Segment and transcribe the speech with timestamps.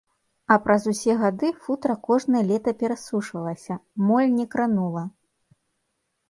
[0.53, 3.77] А праз усе гады футра кожнае лета перасушвалася,
[4.07, 5.05] моль не кранула.